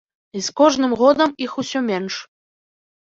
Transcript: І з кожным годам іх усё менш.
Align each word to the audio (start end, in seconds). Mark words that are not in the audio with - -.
І 0.39 0.41
з 0.45 0.53
кожным 0.61 0.95
годам 1.01 1.37
іх 1.47 1.51
усё 1.65 1.79
менш. 1.93 2.15